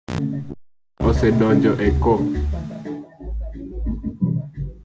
Thuol 0.95 1.07
ose 1.11 1.27
donjo 1.39 1.73
e 1.87 1.89
ko. 2.03 2.13